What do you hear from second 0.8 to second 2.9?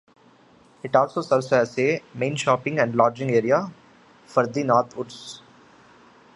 It also serves as a main shopping